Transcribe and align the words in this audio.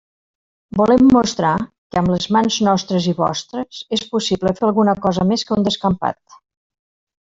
Volem 0.79 1.09
mostrar 1.17 1.51
que, 1.65 1.99
amb 2.03 2.13
les 2.15 2.27
mans 2.37 2.59
nostres 2.69 3.11
i 3.13 3.15
vostres, 3.23 3.85
és 4.01 4.07
possible 4.17 4.59
fer 4.61 4.69
alguna 4.73 5.01
cosa 5.09 5.31
més 5.33 5.49
que 5.51 5.59
un 5.61 5.73
descampat. 5.73 6.41